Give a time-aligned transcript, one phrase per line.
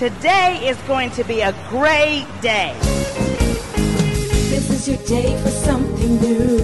[0.00, 2.74] Today is going to be a great day.
[4.48, 6.56] This is your day for something new.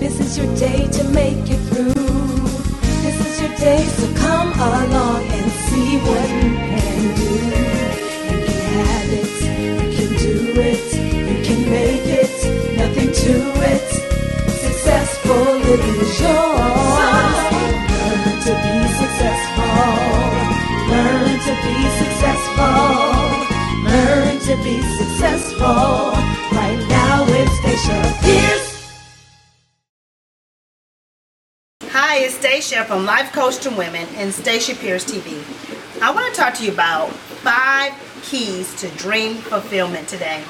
[0.00, 1.94] This is your day to make it through.
[3.04, 7.34] This is your day, so come along and see what you can do.
[8.34, 9.19] You can have it,
[31.92, 35.42] Hi, it's Stacia from Life Coach to Women and Stacia Pierce TV.
[36.00, 40.44] I want to talk to you about five keys to dream fulfillment today.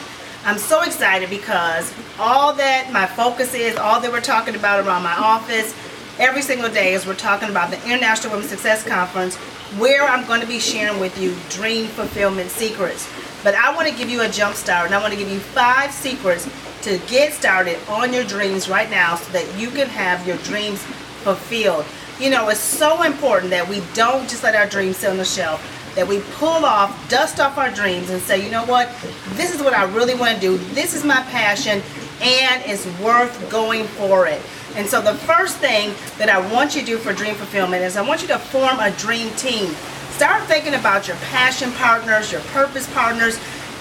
[0.45, 5.03] I'm so excited because all that my focus is, all that we're talking about around
[5.03, 5.75] my office,
[6.19, 9.37] every single day is we're talking about the International Women's Success Conference
[9.79, 13.09] where I'm going to be sharing with you dream fulfillment secrets.
[13.43, 15.39] But I want to give you a jump start and I want to give you
[15.39, 16.47] five secrets
[16.83, 20.85] to get started on your dreams right now so that you can have your dreams
[21.21, 21.85] fulfilled.
[22.19, 25.25] You know, it's so important that we don't just let our dreams sit on the
[25.25, 25.61] shelf,
[25.95, 28.89] that we pull off, dust off our dreams and say, you know what,
[29.31, 30.59] this is what I really want to do.
[30.75, 31.83] This is my passion
[32.21, 34.43] and it's worth going for it.
[34.77, 37.97] And so the first thing that I want you to do for dream fulfillment is
[37.97, 39.71] I want you to form a dream team.
[40.13, 43.39] Start thinking about your passion partners, your purpose partners.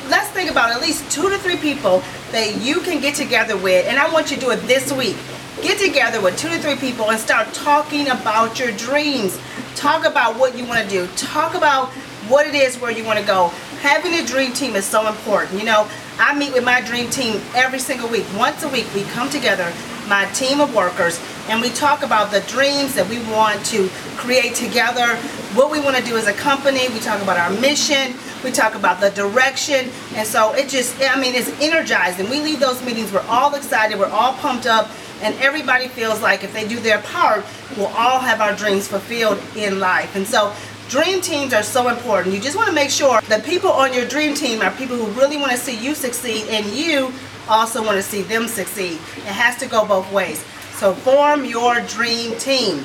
[0.10, 3.86] Let's think about at least two to three people that you can get together with.
[3.88, 5.18] And I want you to do it this week.
[5.62, 9.38] Get together with two to three people and start talking about your dreams.
[9.76, 11.06] Talk about what you want to do.
[11.18, 11.90] Talk about
[12.30, 13.50] what it is where you want to go.
[13.82, 15.60] Having a dream team is so important.
[15.60, 18.26] You know, I meet with my dream team every single week.
[18.38, 19.72] Once a week, we come together
[20.08, 24.56] my team of workers and we talk about the dreams that we want to create
[24.56, 25.16] together,
[25.54, 26.88] what we want to do as a company.
[26.90, 28.16] We talk about our mission.
[28.44, 29.90] We talk about the direction.
[30.16, 32.30] And so it just, I mean, it's energizing.
[32.30, 34.90] We leave those meetings, we're all excited, we're all pumped up,
[35.22, 37.46] and everybody feels like if they do their part,
[37.78, 40.16] we'll all have our dreams fulfilled in life.
[40.16, 40.54] And so
[40.90, 42.34] dream teams are so important.
[42.34, 45.06] You just want to make sure the people on your dream team are people who
[45.20, 47.14] really want to see you succeed and you
[47.48, 48.94] also want to see them succeed.
[48.94, 50.40] It has to go both ways.
[50.74, 52.84] So form your dream team.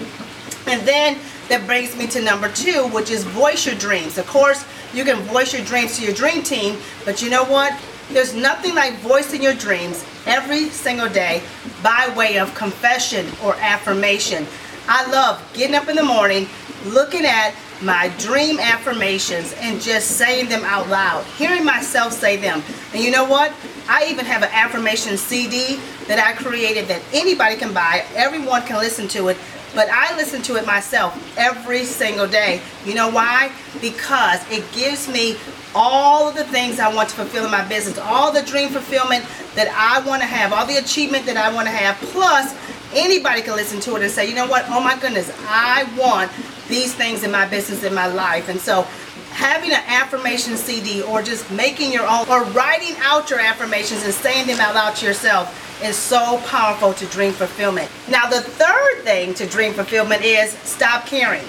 [0.66, 1.18] And then
[1.48, 4.18] that brings me to number two, which is voice your dreams.
[4.18, 7.78] Of course, you can voice your dreams to your dream team, but you know what?
[8.10, 11.42] There's nothing like voicing your dreams every single day
[11.82, 14.46] by way of confession or affirmation.
[14.88, 16.46] I love getting up in the morning,
[16.86, 22.62] looking at my dream affirmations and just saying them out loud, hearing myself say them.
[22.92, 23.52] And you know what?
[23.88, 28.04] I even have an affirmation CD that I created that anybody can buy.
[28.14, 29.36] Everyone can listen to it.
[29.74, 32.60] But I listen to it myself every single day.
[32.86, 33.50] You know why?
[33.80, 35.36] Because it gives me
[35.74, 39.24] all of the things I want to fulfill in my business, all the dream fulfillment
[39.54, 41.96] that I want to have, all the achievement that I want to have.
[42.10, 42.54] Plus,
[42.94, 44.64] anybody can listen to it and say, you know what?
[44.68, 46.30] Oh my goodness, I want
[46.68, 48.48] these things in my business, in my life.
[48.48, 48.82] And so
[49.30, 54.14] having an affirmation CD or just making your own or writing out your affirmations and
[54.14, 57.90] saying them out loud to yourself is so powerful to dream fulfillment.
[58.08, 61.44] Now the third thing to dream fulfillment is stop caring.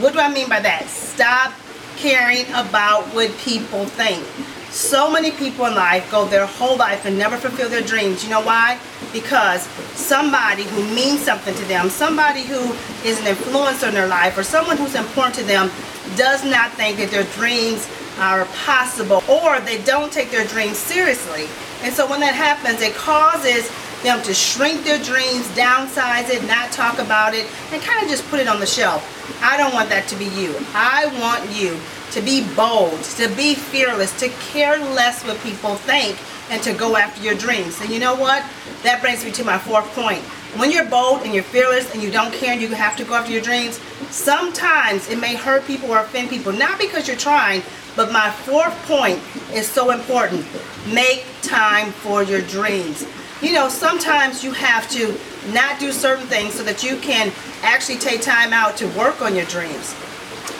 [0.00, 0.86] What do I mean by that?
[0.86, 1.54] Stop
[2.00, 4.24] caring about what people think.
[4.70, 8.24] So many people in life go their whole life and never fulfill their dreams.
[8.24, 8.78] You know why?
[9.12, 9.62] Because
[9.94, 12.72] somebody who means something to them, somebody who
[13.04, 15.70] is an influencer in their life, or someone who's important to them
[16.16, 17.88] does not think that their dreams
[18.18, 21.48] are possible or they don't take their dreams seriously.
[21.82, 23.70] And so when that happens, it causes
[24.02, 28.26] them to shrink their dreams, downsize it, not talk about it, and kind of just
[28.28, 29.02] put it on the shelf.
[29.42, 30.54] I don't want that to be you.
[30.74, 31.78] I want you
[32.12, 36.18] to be bold, to be fearless, to care less what people think,
[36.50, 37.80] and to go after your dreams.
[37.80, 38.44] And you know what?
[38.82, 40.20] That brings me to my fourth point.
[40.58, 43.14] When you're bold and you're fearless and you don't care and you have to go
[43.14, 43.78] after your dreams,
[44.10, 47.62] sometimes it may hurt people or offend people, not because you're trying,
[47.94, 49.20] but my fourth point
[49.52, 50.44] is so important.
[50.92, 53.06] Make time for your dreams.
[53.42, 55.18] You know, sometimes you have to
[55.54, 57.32] not do certain things so that you can
[57.62, 59.94] actually take time out to work on your dreams.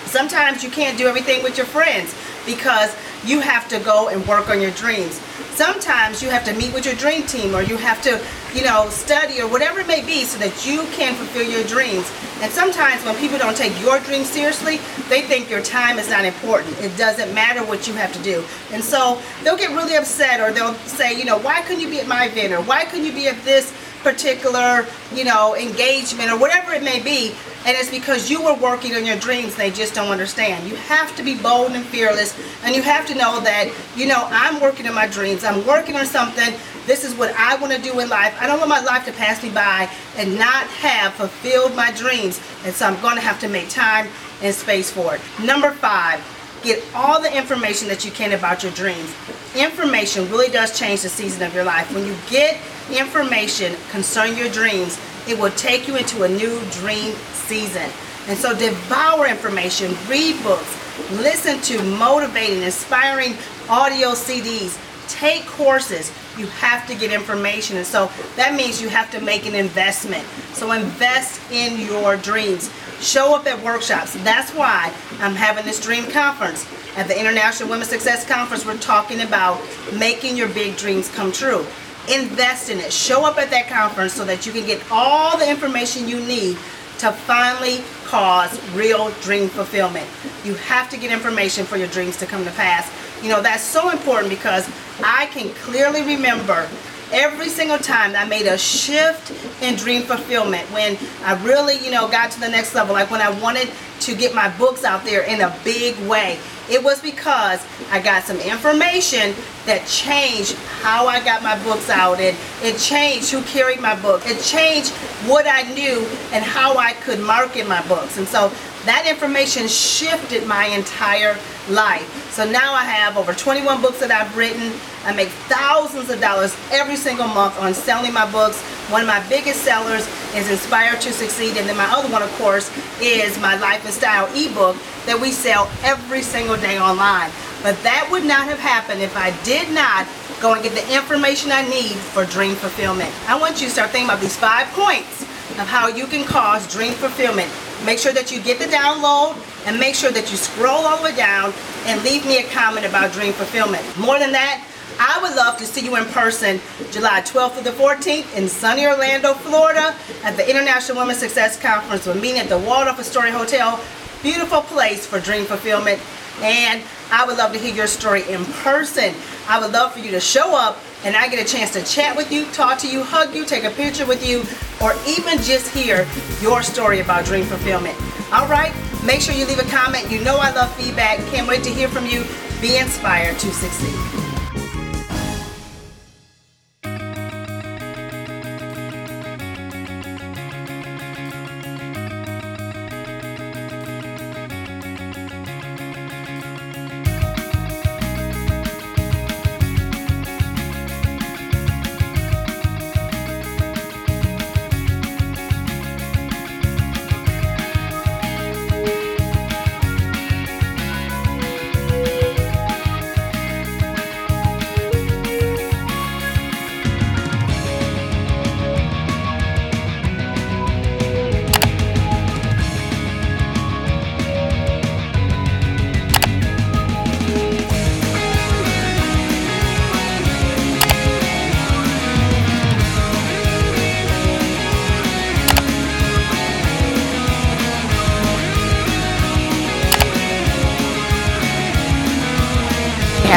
[0.06, 2.15] Sometimes you can't do everything with your friends
[2.47, 5.21] because you have to go and work on your dreams.
[5.55, 8.20] Sometimes you have to meet with your dream team or you have to,
[8.55, 12.11] you know, study or whatever it may be so that you can fulfill your dreams.
[12.41, 14.79] And sometimes when people don't take your dreams seriously,
[15.11, 16.81] they think your time is not important.
[16.81, 18.43] It doesn't matter what you have to do.
[18.73, 22.00] And so they'll get really upset or they'll say, you know, why couldn't you be
[22.00, 26.38] at my event or why couldn't you be at this particular, you know, engagement or
[26.38, 27.35] whatever it may be,
[27.67, 30.67] and it's because you were working on your dreams they just don't understand.
[30.69, 34.26] You have to be bold and fearless, and you have to know that, you know,
[34.31, 35.44] I'm working on my dreams.
[35.44, 36.55] I'm working on something.
[36.87, 38.35] This is what I want to do in life.
[38.41, 42.41] I don't want my life to pass me by and not have fulfilled my dreams.
[42.64, 44.08] And so I'm going to have to make time
[44.43, 45.20] and space for it.
[45.44, 46.25] Number five,
[46.62, 49.14] get all the information that you can about your dreams.
[49.55, 51.93] Information really does change the season of your life.
[51.94, 52.56] When you get
[52.96, 57.90] information concerning your dreams, it will take you into a new dream season.
[58.28, 60.76] And so devour information, read books,
[61.12, 63.34] listen to motivating, inspiring
[63.69, 64.78] audio CDs,
[65.08, 66.12] take courses.
[66.38, 67.76] You have to get information.
[67.76, 70.25] And so that means you have to make an investment.
[70.52, 72.70] So invest in your dreams.
[73.00, 74.14] Show up at workshops.
[74.22, 76.66] That's why I'm having this dream conference.
[76.96, 79.60] At the International Women's Success Conference, we're talking about
[79.98, 81.64] making your big dreams come true.
[82.12, 82.92] Invest in it.
[82.92, 86.56] Show up at that conference so that you can get all the information you need
[86.98, 90.06] to finally cause real dream fulfillment.
[90.44, 92.90] You have to get information for your dreams to come to pass.
[93.22, 94.68] You know, that's so important because
[95.04, 96.68] I can clearly remember
[97.12, 102.08] every single time I made a shift in dream fulfillment when I really, you know,
[102.08, 103.70] got to the next level, like when I wanted
[104.00, 106.38] to get my books out there in a big way.
[106.70, 109.34] It was because I got some information
[109.66, 114.22] that changed how I got my books out and it changed who carried my book.
[114.24, 114.90] It changed
[115.26, 118.18] what I knew and how I could market my books.
[118.18, 118.52] And so
[118.84, 121.36] that information shifted my entire
[121.70, 122.31] life.
[122.31, 124.72] So now I have over 21 books that I've written.
[125.05, 128.61] I make thousands of dollars every single month on selling my books.
[128.90, 132.31] One of my biggest sellers is Inspired to Succeed, and then my other one, of
[132.38, 132.70] course,
[133.00, 134.76] is my Life and Style ebook
[135.06, 137.31] that we sell every single day online.
[137.62, 140.06] But that would not have happened if I did not
[140.40, 143.12] go and get the information I need for dream fulfillment.
[143.28, 145.22] I want you to start thinking about these five points
[145.61, 147.50] of how you can cause dream fulfillment.
[147.85, 149.37] Make sure that you get the download
[149.67, 151.53] and make sure that you scroll all the way down
[151.87, 153.82] and leave me a comment about dream fulfillment.
[153.99, 154.67] More than that,
[154.99, 156.61] I would love to see you in person
[156.91, 162.06] July 12th through the 14th in sunny Orlando, Florida at the International Women's Success Conference.
[162.06, 163.82] We're meeting at the Waldorf Astoria Hotel.
[164.23, 166.00] Beautiful place for dream fulfillment.
[166.43, 169.15] And I would love to hear your story in person.
[169.49, 172.17] I would love for you to show up and I get a chance to chat
[172.17, 174.41] with you, talk to you, hug you, take a picture with you,
[174.82, 176.06] or even just hear
[176.41, 177.97] your story about dream fulfillment.
[178.32, 178.73] All right,
[179.05, 180.11] make sure you leave a comment.
[180.11, 181.19] You know I love feedback.
[181.31, 182.25] Can't wait to hear from you.
[182.61, 184.30] Be inspired to succeed.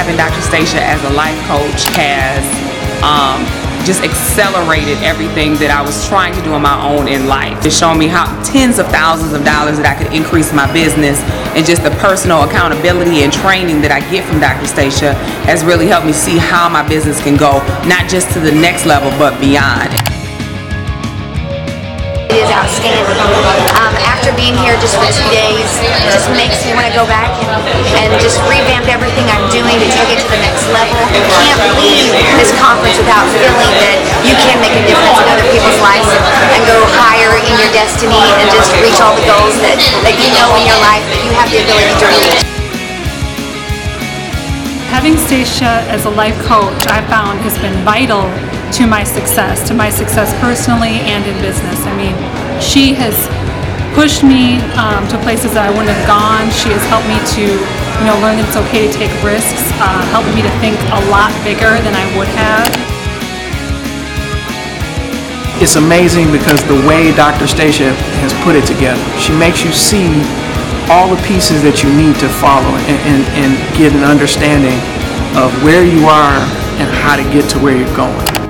[0.03, 0.41] Having Dr.
[0.41, 2.43] Stacia as a life coach has
[3.07, 3.39] um,
[3.87, 7.63] just accelerated everything that I was trying to do on my own in life.
[7.63, 11.23] It's shown me how tens of thousands of dollars that I could increase my business
[11.55, 14.67] and just the personal accountability and training that I get from Dr.
[14.67, 15.15] Stacia
[15.47, 18.83] has really helped me see how my business can go, not just to the next
[18.83, 19.87] level, but beyond
[22.27, 23.82] is outstanding.
[24.33, 25.69] Being here just for two days,
[26.09, 27.53] just makes me want to go back and,
[27.95, 30.99] and just revamp everything I'm doing to take it to the next level.
[31.39, 35.79] Can't leave this conference without feeling that you can make a difference in other people's
[35.79, 36.25] lives and,
[36.59, 40.27] and go higher in your destiny and just reach all the goals that, that you
[40.35, 42.43] know in your life that you have the ability to reach.
[44.91, 48.27] Having Stacia as a life coach, I found has been vital
[48.77, 51.79] to my success, to my success personally and in business.
[51.85, 52.15] I mean,
[52.61, 53.13] she has
[53.93, 56.49] pushed me um, to places that I wouldn't have gone.
[56.49, 60.01] She has helped me to, you know, learn that it's okay to take risks, uh,
[60.33, 62.69] me to think a lot bigger than I would have.
[65.61, 67.45] It's amazing because the way Dr.
[67.47, 67.93] Stacia
[68.25, 70.09] has put it together, she makes you see
[70.91, 74.75] all the pieces that you need to follow and, and, and get an understanding
[75.37, 76.41] of where you are
[76.81, 78.42] and how to get to where you're going.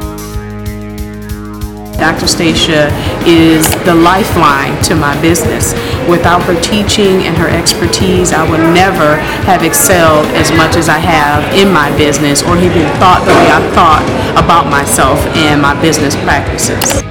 [2.04, 2.28] Dr.
[2.28, 2.92] Stacia
[3.24, 5.72] is the lifeline to my business.
[6.12, 9.16] Without her teaching and her expertise, I would never
[9.48, 13.48] have excelled as much as I have in my business or even thought the way
[13.48, 14.04] I thought
[14.36, 15.16] about myself
[15.48, 17.08] and my business practices.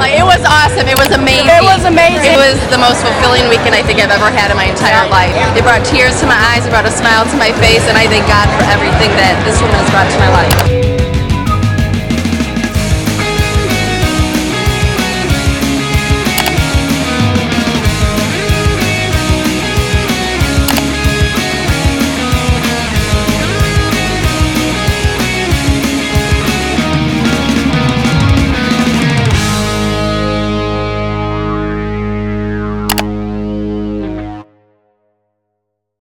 [0.00, 0.88] It was awesome.
[0.88, 1.52] It was amazing.
[1.52, 2.24] It was amazing.
[2.24, 5.36] It was the most fulfilling weekend I think I've ever had in my entire life.
[5.52, 8.08] It brought tears to my eyes, it brought a smile to my face, and I
[8.08, 10.83] thank God for everything that this woman has brought to my life.